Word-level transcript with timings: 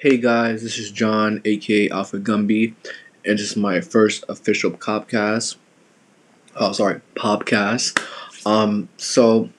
Hey 0.00 0.16
guys, 0.16 0.62
this 0.62 0.78
is 0.78 0.92
John, 0.92 1.42
aka 1.44 1.88
Alpha 1.88 2.18
Gumby, 2.18 2.72
and 3.24 3.36
this 3.36 3.50
is 3.50 3.56
my 3.56 3.80
first 3.80 4.24
official 4.28 4.70
podcast. 4.70 5.56
Oh, 6.54 6.70
sorry, 6.70 7.00
podcast. 7.16 8.00
Um, 8.46 8.88
so, 8.96 9.50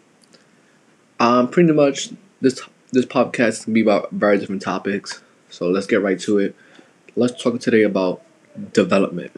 um, 1.20 1.50
pretty 1.50 1.74
much 1.74 2.12
this 2.40 2.62
this 2.94 3.06
podcast 3.06 3.66
can 3.66 3.74
be 3.74 3.82
about 3.82 4.12
very 4.12 4.38
different 4.38 4.62
topics. 4.62 5.22
So 5.50 5.68
let's 5.68 5.88
get 5.88 6.02
right 6.02 6.18
to 6.22 6.38
it. 6.38 6.56
Let's 7.18 7.44
talk 7.44 7.60
today 7.60 7.84
about 7.84 8.22
development. 8.72 9.38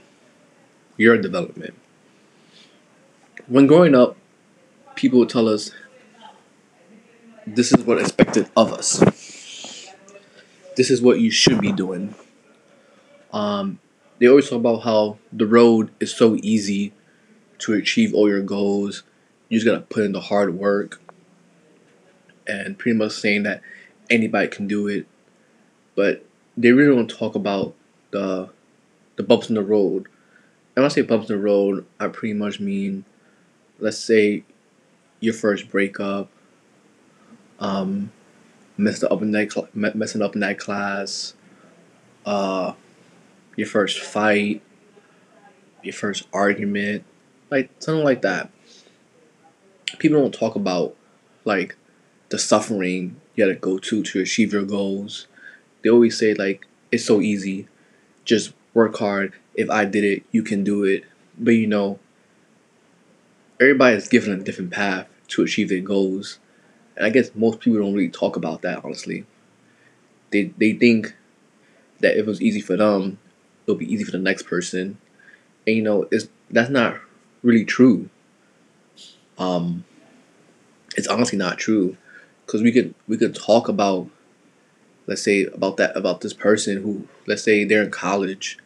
Your 0.98 1.18
development. 1.18 1.74
When 3.48 3.66
growing 3.66 3.96
up, 3.96 4.18
people 4.94 5.18
would 5.18 5.30
tell 5.30 5.50
us 5.50 5.72
this 7.48 7.72
is 7.72 7.84
what 7.86 7.98
expected 7.98 8.52
of 8.56 8.72
us. 8.72 9.02
This 10.76 10.90
is 10.90 11.02
what 11.02 11.20
you 11.20 11.32
should 11.32 11.60
be 11.60 11.72
doing. 11.72 12.16
Um, 13.34 13.80
they 14.20 14.28
always 14.28 14.50
talk 14.50 14.60
about 14.60 14.84
how 14.84 15.18
the 15.32 15.46
road 15.46 15.92
is 16.00 16.16
so 16.16 16.38
easy 16.42 16.94
to 17.60 17.74
achieve 17.74 18.14
all 18.14 18.30
your 18.30 18.42
goals. 18.42 19.04
You 19.50 19.60
just 19.60 19.66
gotta 19.66 19.82
put 19.82 20.04
in 20.04 20.14
the 20.14 20.22
hard 20.22 20.56
work, 20.56 21.02
and 22.48 22.78
pretty 22.78 22.98
much 22.98 23.12
saying 23.12 23.44
that 23.44 23.62
anybody 24.10 24.48
can 24.48 24.68
do 24.68 24.88
it. 24.88 25.08
But 25.96 26.26
they 26.56 26.72
really 26.72 26.96
don't 26.96 27.10
talk 27.10 27.36
about 27.36 27.76
the 28.12 28.50
the 29.18 29.24
bumps 29.24 29.50
in 29.50 29.56
the 29.56 29.64
road. 29.64 30.08
And 30.76 30.84
when 30.84 30.86
I 30.86 30.88
say 30.88 31.02
bumps 31.02 31.30
in 31.30 31.36
the 31.36 31.42
road, 31.42 31.86
I 32.00 32.08
pretty 32.08 32.34
much 32.34 32.60
mean, 32.60 33.04
let's 33.80 33.98
say, 33.98 34.46
your 35.20 35.34
first 35.34 35.70
breakup, 35.70 36.30
um, 37.60 38.12
messed 38.78 39.04
up 39.04 39.22
in 39.22 39.32
that 39.32 39.70
messing 39.74 40.22
up 40.22 40.36
in 40.36 40.42
that 40.42 40.60
class, 40.60 41.34
uh, 42.26 42.74
your 43.56 43.68
first 43.68 44.00
fight, 44.00 44.62
your 45.84 45.94
first 45.94 46.28
argument, 46.34 47.04
like 47.50 47.70
something 47.80 48.04
like 48.04 48.22
that. 48.22 48.50
People 50.00 50.22
don't 50.22 50.34
talk 50.34 50.56
about 50.56 50.96
like 51.46 51.76
the 52.30 52.40
suffering 52.40 53.20
you 53.36 53.46
gotta 53.46 53.58
go 53.58 53.78
to 53.78 54.04
to 54.04 54.22
achieve 54.22 54.54
your 54.54 54.64
goals. 54.64 55.28
They 55.84 55.90
always 55.90 56.18
say 56.18 56.34
like 56.34 56.66
it's 56.92 57.06
so 57.06 57.22
easy, 57.22 57.68
just 58.26 58.54
work 58.74 58.98
hard. 58.98 59.34
If 59.56 59.70
I 59.70 59.86
did 59.86 60.04
it, 60.04 60.24
you 60.32 60.44
can 60.44 60.64
do 60.64 60.84
it. 60.84 61.04
But 61.38 61.52
you 61.52 61.68
know, 61.68 62.00
everybody 63.60 63.96
is 63.96 64.08
given 64.08 64.34
a 64.34 64.44
different 64.44 64.72
path 64.72 65.08
to 65.30 65.44
achieve 65.44 65.70
their 65.70 65.82
goals. 65.82 66.40
And 66.96 67.06
I 67.06 67.10
guess 67.10 67.32
most 67.36 67.60
people 67.60 67.80
don't 67.80 67.94
really 67.94 68.10
talk 68.10 68.36
about 68.36 68.62
that 68.62 68.84
honestly. 68.84 69.26
They 70.32 70.54
they 70.58 70.74
think 70.74 71.16
that 72.00 72.14
if 72.14 72.20
it 72.22 72.28
was 72.28 72.42
easy 72.42 72.62
for 72.62 72.78
them, 72.78 73.20
it'll 73.66 73.78
be 73.78 73.92
easy 73.92 74.04
for 74.04 74.12
the 74.12 74.20
next 74.20 74.44
person. 74.44 74.98
And 75.68 75.76
you 75.76 75.82
know, 75.82 76.08
it's 76.12 76.28
that's 76.50 76.70
not 76.70 77.00
really 77.44 77.66
true. 77.66 78.10
Um 79.38 79.86
it's 80.98 81.08
honestly 81.08 81.38
not 81.38 81.58
true. 81.58 81.98
Cause 82.48 82.62
we 82.62 82.72
could 82.72 82.94
we 83.08 83.18
could 83.18 83.34
talk 83.34 83.70
about 83.70 84.10
let's 85.08 85.22
say 85.22 85.46
about 85.46 85.78
that 85.78 85.96
about 85.96 86.22
this 86.22 86.34
person 86.34 86.82
who 86.82 87.08
let's 87.28 87.44
say 87.44 87.64
they're 87.64 87.84
in 87.84 87.92
college 87.92 88.58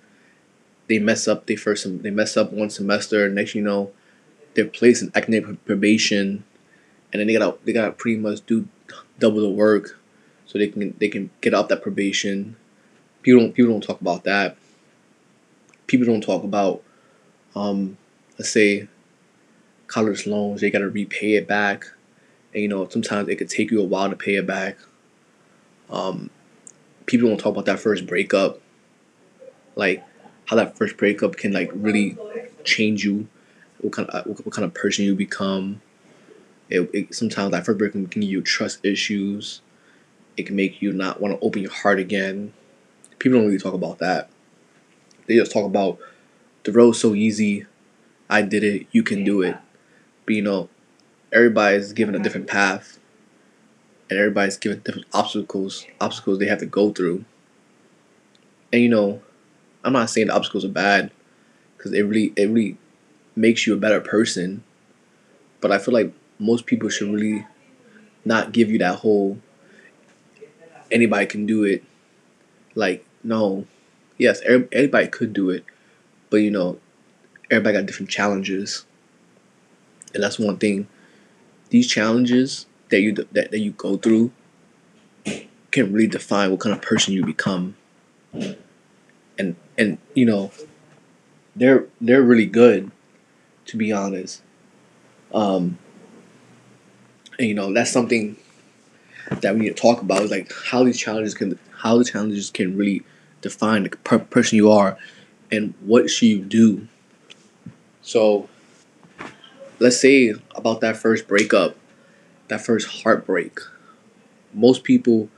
they 0.88 1.00
mess 1.00 1.28
up 1.28 1.46
they 1.46 1.56
first 1.56 1.86
they 2.04 2.12
mess 2.12 2.38
up 2.38 2.52
one 2.52 2.70
semester 2.70 3.30
next 3.30 3.56
you 3.56 3.62
know 3.62 3.92
they're 4.54 4.66
placed 4.66 5.02
in 5.04 5.12
academic 5.16 5.64
probation 5.66 6.44
and 7.16 7.22
then 7.22 7.28
they 7.28 7.40
gotta 7.40 7.58
they 7.64 7.72
gotta 7.72 7.94
pretty 7.94 8.20
much 8.20 8.46
do 8.46 8.68
double 9.20 9.42
the 9.42 9.50
work 9.50 9.98
so 10.46 10.60
they 10.60 10.68
can 10.68 10.94
they 11.00 11.08
can 11.08 11.30
get 11.40 11.54
out 11.54 11.70
that 11.70 11.82
probation. 11.82 12.58
People 13.22 13.40
don't 13.42 13.54
people 13.54 13.72
don't 13.72 13.84
talk 13.84 14.02
about 14.02 14.26
that. 14.26 14.58
People 15.88 16.06
don't 16.06 16.22
talk 16.22 16.44
about 16.44 16.84
um 17.56 17.98
let's 18.38 18.52
say 18.52 18.90
college 19.88 20.28
loans. 20.28 20.60
They 20.60 20.70
gotta 20.70 20.90
repay 20.90 21.36
it 21.36 21.48
back. 21.48 21.86
And 22.54 22.62
you 22.62 22.68
know 22.68 22.88
sometimes 22.90 23.30
it 23.30 23.38
could 23.38 23.50
take 23.50 23.72
you 23.72 23.80
a 23.80 23.86
while 23.86 24.10
to 24.10 24.18
pay 24.18 24.36
it 24.36 24.46
back. 24.46 24.78
Um, 25.90 26.30
people 27.06 27.30
don't 27.30 27.38
talk 27.38 27.54
about 27.54 27.66
that 27.66 27.80
first 27.80 28.06
breakup, 28.06 28.60
like 29.76 30.04
how 30.46 30.58
that 30.58 30.78
first 30.78 30.98
breakup 30.98 31.38
can 31.38 31.54
like 31.54 31.72
really 31.74 32.18
change 32.66 33.06
you, 33.06 33.30
what 33.80 33.94
kind 33.94 34.10
of 34.10 34.26
what 34.26 34.54
kind 34.54 34.66
of 34.66 34.74
person 34.74 35.06
you 35.06 35.16
become. 35.16 35.82
It, 36.70 36.90
it 36.94 37.16
sometimes 37.16 37.52
that 37.52 37.66
first 37.66 37.78
breakup 37.78 38.12
can 38.12 38.22
give 38.22 38.30
you 38.30 38.42
trust 38.42 38.84
issues. 38.84 39.62
It 40.38 40.46
can 40.48 40.56
make 40.56 40.82
you 40.82 40.92
not 40.92 41.22
want 41.22 41.40
to 41.40 41.46
open 41.46 41.62
your 41.62 41.72
heart 41.72 42.00
again. 42.00 42.54
People 43.20 43.40
don't 43.40 43.48
really 43.48 43.60
talk 43.60 43.74
about 43.74 44.00
that. 44.00 44.30
They 45.28 45.36
just 45.36 45.52
talk 45.52 45.66
about 45.66 46.00
the 46.64 46.72
road's 46.72 47.00
so 47.00 47.14
easy. 47.16 47.66
I 48.30 48.42
did 48.42 48.64
it. 48.64 48.88
You 48.92 49.04
can 49.04 49.24
do 49.24 49.42
it. 49.42 49.58
But 50.26 50.36
you 50.36 50.42
know, 50.42 50.70
everybody's 51.32 51.94
given 51.94 52.16
a 52.16 52.20
different 52.20 52.48
path 52.48 53.00
and 54.10 54.20
everybody's 54.20 54.58
given 54.58 54.80
different 54.80 55.08
obstacles 55.14 55.86
obstacles 56.00 56.40
they 56.40 56.48
have 56.48 56.60
to 56.60 56.66
go 56.66 56.92
through 56.92 57.26
and 58.72 58.82
you 58.82 58.90
know 58.90 59.22
i'm 59.84 59.94
not 59.94 60.10
saying 60.10 60.28
the 60.28 60.36
obstacles 60.36 60.66
are 60.66 60.70
bad 60.70 61.12
because 61.78 61.94
it 61.94 62.04
really 62.04 62.34
it 62.36 62.50
really 62.50 62.78
makes 63.36 63.68
you 63.68 63.74
a 63.74 63.78
better 63.78 64.00
person 64.00 64.64
but 65.62 65.72
i 65.72 65.78
feel 65.78 65.94
like 65.94 66.14
most 66.40 66.66
people 66.66 66.90
should 66.90 67.14
really 67.14 67.46
not 68.24 68.52
give 68.52 68.70
you 68.70 68.78
that 68.78 69.00
whole 69.00 69.40
anybody 70.92 71.26
can 71.26 71.46
do 71.46 71.64
it 71.64 71.84
like 72.76 73.06
no 73.24 73.66
yes 74.18 74.42
everybody 74.46 75.08
could 75.08 75.34
do 75.34 75.50
it 75.50 75.64
but 76.30 76.38
you 76.38 76.52
know 76.52 76.78
everybody 77.50 77.78
got 77.78 77.86
different 77.86 78.10
challenges 78.10 78.86
and 80.14 80.24
that's 80.24 80.40
one 80.40 80.58
thing 80.58 80.88
these 81.70 81.88
challenges 81.88 82.66
that 82.90 83.02
you 83.02 83.14
that, 83.14 83.52
that 83.52 83.60
you 83.60 83.72
go 83.72 83.98
through 83.98 84.32
can 85.76 85.92
really 85.92 86.08
define 86.08 86.52
what 86.52 86.62
kind 86.62 86.74
of 86.74 86.82
person 86.82 87.14
you 87.14 87.26
become. 87.26 87.76
And 89.38 89.56
and 89.78 89.98
you 90.14 90.26
know, 90.26 90.52
they're 91.56 91.88
they're 92.00 92.24
really 92.24 92.46
good, 92.46 92.92
to 93.66 93.78
be 93.78 93.92
honest. 93.92 94.42
Um, 95.34 95.78
and 97.40 97.48
you 97.48 97.54
know 97.54 97.74
that's 97.74 97.92
something 97.92 98.36
that 99.42 99.54
we 99.54 99.62
need 99.62 99.76
to 99.76 99.82
talk 99.82 100.02
about 100.02 100.22
is 100.22 100.32
like 100.32 100.52
how 100.68 100.84
these 100.84 101.00
challenges 101.00 101.34
can 101.34 101.58
how 101.78 101.98
the 101.98 102.06
challenges 102.06 102.50
can 102.50 102.78
really 102.78 103.04
define 103.42 103.84
the 103.84 103.90
per- 103.90 104.20
person 104.20 104.56
you 104.56 104.72
are 104.72 104.98
and 105.52 105.74
what 105.82 106.10
should 106.10 106.28
you 106.28 106.40
do. 106.40 106.88
So 108.02 108.50
let's 109.80 110.00
say 110.00 110.34
about 110.56 110.82
that 110.82 110.98
first 110.98 111.28
breakup 111.28 111.76
that 112.48 112.62
first 112.66 113.04
heartbreak. 113.04 113.60
Most 114.54 114.84
people 114.84 115.30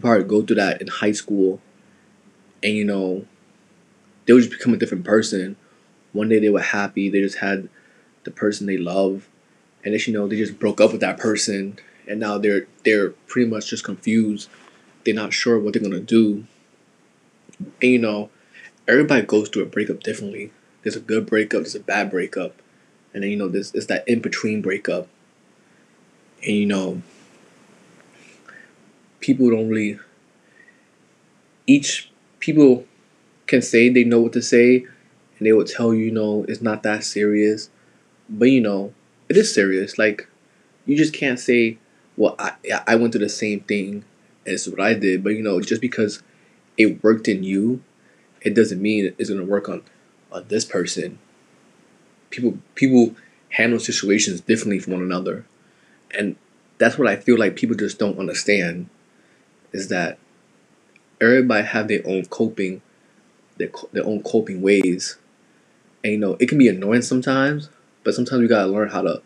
probably 0.00 0.24
go 0.24 0.42
through 0.42 0.56
that 0.56 0.80
in 0.80 0.88
high 0.88 1.12
school, 1.12 1.60
and 2.62 2.74
you 2.74 2.84
know, 2.84 3.26
they 4.26 4.32
would 4.32 4.42
just 4.42 4.52
become 4.52 4.74
a 4.74 4.76
different 4.76 5.04
person. 5.04 5.56
One 6.12 6.28
day 6.28 6.38
they 6.38 6.48
were 6.48 6.60
happy, 6.60 7.08
they 7.08 7.20
just 7.20 7.38
had 7.38 7.68
the 8.24 8.30
person 8.30 8.66
they 8.66 8.78
love, 8.78 9.28
and 9.92 10.06
you 10.06 10.12
know 10.12 10.28
they 10.28 10.36
just 10.36 10.58
broke 10.58 10.80
up 10.80 10.92
with 10.92 11.00
that 11.00 11.18
person, 11.18 11.78
and 12.06 12.20
now 12.20 12.38
they're 12.38 12.66
they're 12.84 13.10
pretty 13.10 13.48
much 13.48 13.70
just 13.70 13.84
confused. 13.84 14.48
They're 15.04 15.14
not 15.14 15.32
sure 15.32 15.58
what 15.58 15.72
they're 15.74 15.82
gonna 15.82 16.00
do. 16.00 16.44
And 17.58 17.92
you 17.92 17.98
know, 17.98 18.30
everybody 18.86 19.22
goes 19.22 19.48
through 19.48 19.62
a 19.62 19.66
breakup 19.66 20.02
differently. 20.02 20.52
There's 20.82 20.96
a 20.96 21.00
good 21.00 21.26
breakup, 21.26 21.62
there's 21.62 21.74
a 21.74 21.80
bad 21.80 22.10
breakup, 22.10 22.54
and 23.12 23.22
then 23.22 23.30
you 23.30 23.36
know 23.36 23.48
this 23.48 23.74
is 23.74 23.86
that 23.88 24.06
in 24.06 24.20
between 24.20 24.62
breakup 24.62 25.08
and 26.42 26.56
you 26.56 26.66
know 26.66 27.02
people 29.20 29.50
don't 29.50 29.68
really 29.68 29.98
each 31.66 32.10
people 32.38 32.84
can 33.46 33.62
say 33.62 33.88
they 33.88 34.04
know 34.04 34.20
what 34.20 34.32
to 34.32 34.42
say 34.42 34.86
and 35.38 35.46
they 35.46 35.52
will 35.52 35.64
tell 35.64 35.94
you, 35.94 36.06
you 36.06 36.12
know 36.12 36.44
it's 36.48 36.62
not 36.62 36.82
that 36.82 37.04
serious 37.04 37.70
but 38.28 38.46
you 38.46 38.60
know 38.60 38.92
it 39.28 39.36
is 39.36 39.52
serious. 39.54 39.98
Like 39.98 40.28
you 40.86 40.96
just 40.96 41.12
can't 41.12 41.38
say 41.38 41.78
well 42.16 42.34
i 42.38 42.54
i 42.86 42.96
went 42.96 43.12
through 43.12 43.20
the 43.20 43.28
same 43.28 43.60
thing 43.60 44.04
it's 44.46 44.66
what 44.66 44.80
i 44.80 44.94
did. 44.94 45.22
But 45.22 45.30
you 45.30 45.42
know 45.42 45.60
just 45.60 45.80
because 45.80 46.22
it 46.76 47.02
worked 47.04 47.28
in 47.28 47.42
you 47.44 47.82
it 48.40 48.54
doesn't 48.54 48.80
mean 48.80 49.14
it's 49.18 49.30
going 49.30 49.40
to 49.40 49.46
work 49.46 49.68
on 49.68 49.82
on 50.32 50.46
this 50.48 50.64
person. 50.64 51.18
People 52.30 52.58
people 52.74 53.14
handle 53.50 53.78
situations 53.78 54.40
differently 54.40 54.78
from 54.78 54.94
one 54.94 55.02
another. 55.02 55.44
And 56.12 56.36
that's 56.78 56.98
what 56.98 57.08
I 57.08 57.16
feel 57.16 57.38
like 57.38 57.56
people 57.56 57.76
just 57.76 57.98
don't 57.98 58.18
understand 58.18 58.88
is 59.72 59.88
that 59.88 60.18
everybody 61.20 61.66
have 61.66 61.88
their 61.88 62.02
own 62.06 62.24
coping 62.26 62.80
their, 63.56 63.70
their 63.92 64.06
own 64.06 64.22
coping 64.22 64.62
ways. 64.62 65.18
And 66.04 66.12
you 66.12 66.18
know 66.18 66.36
it 66.40 66.48
can 66.48 66.58
be 66.58 66.68
annoying 66.68 67.02
sometimes 67.02 67.68
but 68.08 68.14
sometimes 68.14 68.40
we 68.40 68.48
gotta 68.48 68.72
learn 68.72 68.88
how 68.88 69.02
to 69.02 69.20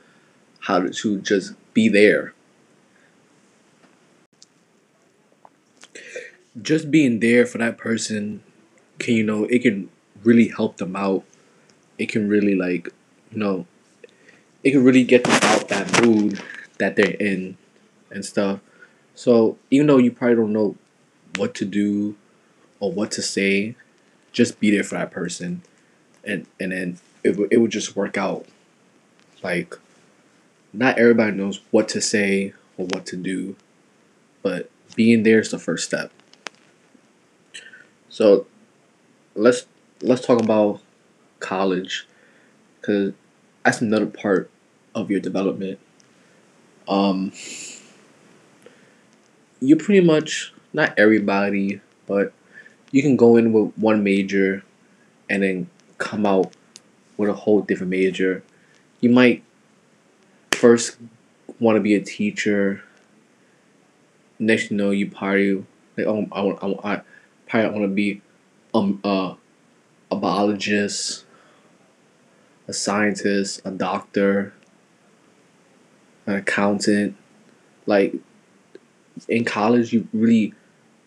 how 0.58 0.80
to, 0.80 0.90
to 0.90 1.20
just 1.20 1.54
be 1.72 1.88
there. 1.88 2.34
Just 6.60 6.90
being 6.90 7.20
there 7.20 7.46
for 7.46 7.58
that 7.58 7.78
person 7.78 8.42
can 8.98 9.14
you 9.14 9.22
know 9.22 9.44
it 9.44 9.62
can 9.62 9.88
really 10.24 10.48
help 10.48 10.78
them 10.78 10.96
out. 10.96 11.22
It 11.96 12.08
can 12.08 12.28
really 12.28 12.56
like 12.56 12.88
you 13.30 13.38
know 13.38 13.66
it 14.64 14.72
can 14.72 14.82
really 14.82 15.04
get 15.04 15.22
them 15.22 15.38
out 15.44 15.68
that 15.68 16.02
mood 16.02 16.42
that 16.78 16.96
they're 16.96 17.14
in 17.20 17.56
and 18.10 18.24
stuff. 18.24 18.58
So 19.14 19.58
even 19.70 19.86
though 19.86 19.98
you 19.98 20.10
probably 20.10 20.34
don't 20.34 20.52
know 20.52 20.74
what 21.36 21.54
to 21.54 21.64
do 21.64 22.16
or 22.80 22.90
what 22.90 23.12
to 23.12 23.22
say 23.22 23.76
just 24.32 24.58
be 24.58 24.72
there 24.72 24.82
for 24.82 24.96
that 24.96 25.12
person. 25.12 25.62
And 26.24 26.48
and 26.58 26.72
then 26.72 26.98
it, 27.22 27.36
would 27.36 27.52
it 27.52 27.58
would 27.58 27.70
just 27.70 27.94
work 27.94 28.18
out 28.18 28.48
like 29.42 29.78
not 30.72 30.98
everybody 30.98 31.36
knows 31.36 31.60
what 31.70 31.88
to 31.88 32.00
say 32.00 32.54
or 32.76 32.86
what 32.86 33.06
to 33.06 33.16
do 33.16 33.56
but 34.42 34.70
being 34.94 35.22
there 35.22 35.40
is 35.40 35.50
the 35.50 35.58
first 35.58 35.84
step. 35.84 36.10
So 38.08 38.46
let's 39.34 39.66
let's 40.02 40.24
talk 40.24 40.40
about 40.40 40.80
college 41.40 42.06
because 42.80 43.14
that's 43.64 43.80
another 43.80 44.06
part 44.06 44.50
of 44.94 45.10
your 45.10 45.20
development. 45.20 45.78
Um 46.88 47.32
you 49.60 49.76
pretty 49.76 50.04
much 50.04 50.52
not 50.72 50.92
everybody 50.98 51.80
but 52.06 52.32
you 52.90 53.00
can 53.00 53.16
go 53.16 53.36
in 53.36 53.52
with 53.52 53.72
one 53.78 54.02
major 54.02 54.64
and 55.30 55.42
then 55.42 55.70
come 55.98 56.26
out 56.26 56.52
with 57.16 57.30
a 57.30 57.32
whole 57.32 57.62
different 57.62 57.90
major 57.90 58.42
you 59.02 59.10
might 59.10 59.44
first 60.52 60.96
want 61.60 61.76
to 61.76 61.80
be 61.80 61.94
a 61.94 62.00
teacher 62.00 62.82
next 64.38 64.70
you 64.70 64.76
know 64.76 64.90
you 64.90 65.10
probably 65.10 65.56
like 65.96 66.06
oh 66.06 66.26
I 66.32 66.42
want 66.42 66.84
I, 66.84 66.94
I 66.94 67.02
probably 67.46 67.70
want 67.70 67.82
to 67.82 67.94
be 67.94 68.22
um 68.74 69.00
uh, 69.04 69.34
a 70.10 70.16
biologist, 70.16 71.24
a 72.68 72.72
scientist, 72.72 73.62
a 73.64 73.70
doctor, 73.70 74.52
an 76.26 76.34
accountant. 76.36 77.16
Like 77.86 78.14
in 79.28 79.44
college, 79.44 79.92
you 79.92 80.08
really 80.12 80.54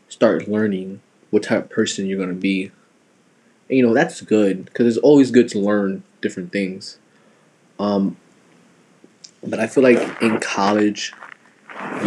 start 0.09 0.48
learning 0.48 1.01
what 1.30 1.44
type 1.44 1.65
of 1.65 1.69
person 1.69 2.07
you're 2.07 2.19
gonna 2.19 2.33
be. 2.33 2.71
And, 3.69 3.77
you 3.77 3.86
know 3.88 3.94
that's 3.94 4.21
good 4.21 4.65
because 4.65 4.88
it's 4.88 5.03
always 5.03 5.31
good 5.31 5.50
to 5.50 5.59
learn 5.59 6.03
different 6.21 6.51
things. 6.51 7.00
Um, 7.80 8.18
but 9.44 9.60
I 9.60 9.68
feel 9.68 9.83
like 9.83 10.22
in 10.22 10.39
college, 10.39 11.13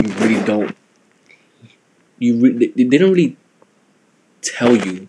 you 0.03 0.13
really 0.15 0.45
don't. 0.45 0.77
You 2.19 2.37
re- 2.37 2.73
they 2.75 2.99
don't 2.99 3.13
really 3.13 3.37
tell 4.43 4.75
you 4.75 5.09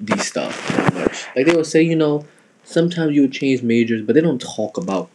these 0.00 0.26
stuff 0.26 0.68
that 0.68 0.94
much. 0.94 1.26
Like 1.34 1.46
they 1.46 1.54
will 1.54 1.64
say, 1.64 1.82
you 1.82 1.96
know, 1.96 2.26
sometimes 2.64 3.14
you 3.14 3.22
would 3.22 3.32
change 3.32 3.62
majors, 3.62 4.02
but 4.02 4.14
they 4.14 4.20
don't 4.20 4.40
talk 4.40 4.76
about 4.76 5.10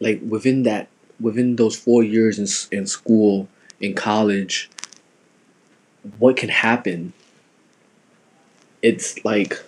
like 0.00 0.20
within 0.28 0.64
that 0.64 0.88
within 1.20 1.56
those 1.56 1.76
four 1.76 2.02
years 2.02 2.38
in 2.38 2.76
in 2.76 2.86
school 2.86 3.48
in 3.80 3.94
college 3.94 4.68
what 6.18 6.36
can 6.36 6.48
happen 6.48 7.12
it's 8.82 9.24
like 9.24 9.62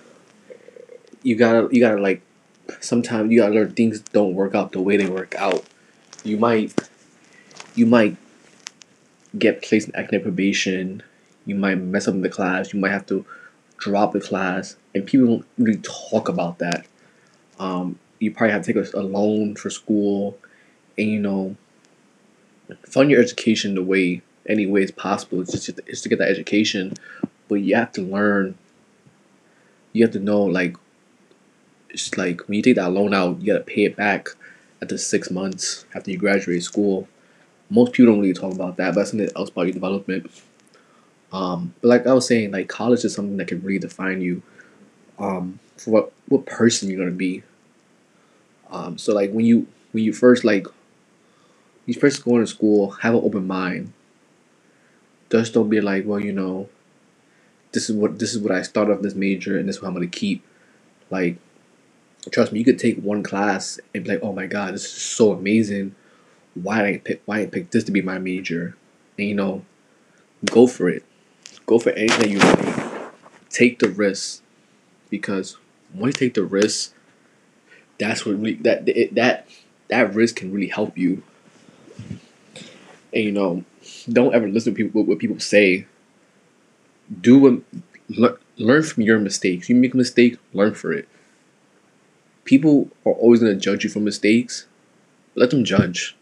you 1.23 1.37
gotta 1.37 1.69
you 1.71 1.81
gotta 1.81 2.01
like 2.01 2.21
sometimes 2.81 3.33
you 3.33 3.41
gotta 3.41 3.55
learn 3.55 3.73
things 3.73 4.01
don't 4.01 4.35
work 4.35 4.55
out 4.55 4.73
the 4.73 4.81
way 4.81 4.97
they 4.97 5.09
work 5.09 5.35
out. 5.37 5.65
You 6.23 6.37
might 6.39 6.75
you 7.75 7.87
might 7.87 8.17
get 9.39 9.63
placed 9.63 9.89
in 9.89 9.97
academic 9.97 10.25
probation. 10.25 11.03
You 11.45 11.55
might 11.55 11.77
mess 11.77 12.09
up 12.09 12.15
in 12.15 12.23
the 12.23 12.29
class. 12.29 12.73
You 12.73 12.81
might 12.81 12.93
have 12.93 13.07
to 13.07 13.27
drop 13.77 14.13
the 14.13 14.21
class. 14.21 14.77
And 14.95 15.07
people 15.07 15.27
don't 15.27 15.47
really 15.59 15.81
talk 15.83 16.29
about 16.29 16.59
that. 16.59 16.87
Um, 17.59 17.99
you 18.19 18.31
probably 18.31 18.53
have 18.53 18.63
to 18.63 18.73
take 18.73 18.95
a, 18.95 18.99
a 18.99 19.03
loan 19.03 19.57
for 19.57 19.71
school. 19.71 20.39
And 20.97 21.09
you 21.09 21.19
know 21.19 21.57
fund 22.87 23.11
your 23.11 23.21
education 23.21 23.75
the 23.75 23.83
way 23.83 24.23
any 24.47 24.67
way 24.67 24.83
it's 24.83 24.93
possible. 24.93 25.41
It's 25.41 25.53
just 25.53 25.81
it's 25.87 26.03
to 26.03 26.09
get 26.09 26.19
that 26.19 26.29
education. 26.29 26.95
But 27.49 27.57
you 27.57 27.75
have 27.77 27.93
to 27.93 28.03
learn. 28.03 28.57
You 29.93 30.05
have 30.05 30.13
to 30.13 30.21
know 30.21 30.43
like 30.43 30.77
it's 31.95 32.17
like 32.19 32.47
when 32.47 32.57
you 32.57 32.63
take 32.63 32.77
that 32.77 32.93
loan 32.93 33.15
out 33.15 33.41
you 33.41 33.53
gotta 33.53 33.65
pay 33.65 33.85
it 33.85 33.97
back 33.97 34.29
after 34.83 34.99
six 34.99 35.31
months 35.31 35.87
after 35.95 36.11
you 36.11 36.19
graduate 36.19 36.63
school 36.63 37.09
most 37.71 37.93
people 37.93 38.13
don't 38.13 38.21
really 38.21 38.35
talk 38.35 38.53
about 38.53 38.77
that 38.77 38.95
but 38.95 39.07
something 39.09 39.31
else 39.37 39.49
about 39.49 39.63
your 39.63 39.73
development 39.73 40.31
um, 41.35 41.75
but 41.81 41.89
like 41.89 42.07
I 42.07 42.15
was 42.15 42.29
saying, 42.29 42.53
like 42.53 42.69
college 42.69 43.05
is 43.05 43.13
something 43.13 43.37
that 43.39 43.49
can 43.49 43.61
really 43.61 43.81
define 43.81 44.21
you 44.21 44.41
um, 45.19 45.59
for 45.77 45.91
what 45.91 46.13
what 46.29 46.47
person 46.47 46.89
you're 46.89 46.99
gonna 47.01 47.11
be. 47.11 47.43
Um, 48.71 48.97
so 48.99 49.13
like 49.13 49.33
when 49.33 49.45
you 49.45 49.67
when 49.91 50.05
you 50.05 50.13
first 50.13 50.45
like 50.45 50.69
you 51.87 51.95
first 51.95 52.25
go 52.25 52.37
into 52.37 52.47
school, 52.47 52.93
have 53.03 53.15
an 53.15 53.23
open 53.25 53.49
mind. 53.49 53.93
Just 55.29 55.55
don't 55.55 55.69
be 55.69 55.81
like, 55.81 56.05
well, 56.07 56.21
you 56.21 56.33
know, 56.33 56.69
this 57.73 57.91
is 57.91 57.97
what 57.97 58.21
this 58.21 58.33
is 58.33 58.41
what 58.41 58.53
I 58.53 58.63
started 58.63 58.95
off 58.95 59.03
this 59.03 59.17
major 59.17 59.59
and 59.59 59.69
this 59.69 59.77
is 59.77 59.83
what 59.83 59.89
I'm 59.89 59.95
gonna 59.95 60.07
keep. 60.07 60.47
Like, 61.11 61.37
trust 62.31 62.53
me, 62.53 62.59
you 62.59 62.65
could 62.65 62.79
take 62.79 62.99
one 62.99 63.23
class 63.23 63.79
and 63.95 64.05
be 64.05 64.11
like, 64.11 64.21
oh 64.23 64.33
my 64.33 64.47
god, 64.47 64.75
this 64.75 64.85
is 64.85 64.93
so 64.93 65.33
amazing. 65.33 65.95
Why 66.55 66.83
did 66.83 66.95
I 66.95 66.99
pick 66.99 67.23
why 67.25 67.39
did 67.39 67.49
I 67.49 67.51
pick 67.51 67.71
this 67.71 67.85
to 67.85 67.93
be 67.93 68.03
my 68.03 68.19
major? 68.19 68.77
And 69.19 69.29
you 69.29 69.35
know, 69.35 69.65
go 70.51 70.67
for 70.67 70.89
it 70.89 71.05
go 71.67 71.79
for 71.79 71.91
anything 71.91 72.33
you 72.33 72.39
want. 72.39 73.13
Take 73.51 73.79
the 73.79 73.89
risk 73.89 74.43
because 75.11 75.57
when 75.93 76.07
you 76.07 76.13
take 76.13 76.35
the 76.35 76.45
risk, 76.45 76.93
that's 77.99 78.27
what 78.27 78.37
really, 78.37 78.55
that 78.55 78.89
it, 78.89 79.15
that 79.15 79.49
that 79.89 80.15
risk 80.15 80.37
can 80.37 80.53
really 80.53 80.69
help 80.69 80.99
you. 80.99 81.23
And 83.13 83.25
you 83.25 83.33
know, 83.33 83.65
don't 84.09 84.35
ever 84.35 84.49
listen 84.49 84.75
to 84.75 84.77
people 84.77 85.03
what 85.05 85.19
people 85.19 85.39
say. 85.41 85.87
Do 87.21 87.39
what 87.39 88.39
learn, 88.57 88.83
from 88.83 89.03
your 89.03 89.19
mistakes. 89.19 89.69
You 89.69 89.77
make 89.77 89.95
a 89.95 89.97
mistake, 89.97 90.39
learn 90.53 90.75
for 90.75 90.93
it. 90.93 91.09
People 92.45 92.91
are 93.05 93.13
always 93.13 93.41
gonna 93.41 93.55
judge 93.55 93.85
you 93.85 93.91
for 93.91 94.01
mistakes. 94.01 94.67
Let 95.35 95.51
them 95.51 95.65
judge. 95.65 96.17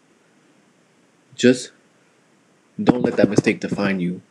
Just 1.34 1.72
don't 2.82 3.02
let 3.02 3.16
that 3.16 3.28
mistake 3.28 3.60
define 3.60 4.00
you 4.00 4.22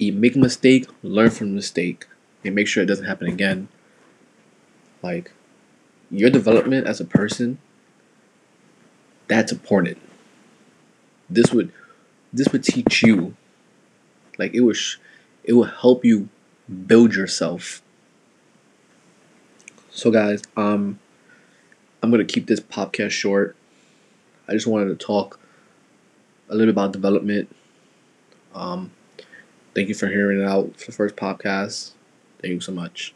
you 0.00 0.12
make 0.12 0.34
a 0.34 0.38
mistake, 0.38 0.86
learn 1.02 1.30
from 1.30 1.48
the 1.48 1.54
mistake, 1.54 2.06
and 2.42 2.54
make 2.54 2.66
sure 2.66 2.82
it 2.82 2.86
doesn't 2.86 3.04
happen 3.04 3.28
again. 3.28 3.68
Like 5.02 5.32
your 6.10 6.30
development 6.30 6.86
as 6.86 7.00
a 7.00 7.04
person, 7.04 7.58
that's 9.28 9.52
important. 9.52 9.98
This 11.28 11.52
would 11.52 11.70
this 12.32 12.48
would 12.48 12.64
teach 12.64 13.02
you 13.02 13.36
like 14.38 14.54
it 14.54 14.60
was 14.60 14.96
it 15.44 15.52
will 15.52 15.64
help 15.64 16.04
you 16.04 16.28
build 16.86 17.14
yourself. 17.14 17.82
So 20.00 20.10
guys, 20.10 20.40
um 20.56 20.98
I'm 22.02 22.10
gonna 22.10 22.24
keep 22.24 22.46
this 22.46 22.58
podcast 22.58 23.10
short. 23.10 23.54
I 24.48 24.52
just 24.52 24.66
wanted 24.66 24.98
to 24.98 25.06
talk 25.06 25.38
a 26.48 26.54
little 26.54 26.68
bit 26.68 26.72
about 26.72 26.92
development. 26.92 27.54
Um, 28.54 28.92
Thank 29.74 29.88
you 29.88 29.94
for 29.94 30.08
hearing 30.08 30.40
it 30.40 30.46
out 30.46 30.80
for 30.80 30.86
the 30.86 30.92
first 30.92 31.16
podcast. 31.16 31.90
Thank 32.40 32.54
you 32.54 32.60
so 32.60 32.72
much. 32.72 33.12